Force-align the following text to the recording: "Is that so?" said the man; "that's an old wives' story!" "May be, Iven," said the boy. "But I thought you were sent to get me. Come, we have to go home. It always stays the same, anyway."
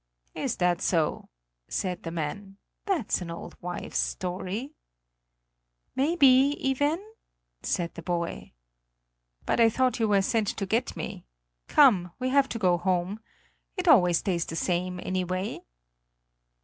"Is 0.33 0.55
that 0.55 0.81
so?" 0.81 1.29
said 1.67 2.01
the 2.01 2.09
man; 2.09 2.57
"that's 2.87 3.21
an 3.21 3.29
old 3.29 3.55
wives' 3.61 3.99
story!" 3.99 4.73
"May 5.95 6.15
be, 6.15 6.59
Iven," 6.71 7.05
said 7.61 7.93
the 7.93 8.01
boy. 8.01 8.51
"But 9.45 9.59
I 9.59 9.69
thought 9.69 9.99
you 9.99 10.07
were 10.07 10.23
sent 10.23 10.47
to 10.47 10.65
get 10.65 10.97
me. 10.97 11.23
Come, 11.67 12.13
we 12.17 12.29
have 12.29 12.49
to 12.49 12.57
go 12.57 12.79
home. 12.79 13.19
It 13.77 13.87
always 13.87 14.17
stays 14.17 14.43
the 14.47 14.55
same, 14.55 14.99
anyway." 15.03 15.59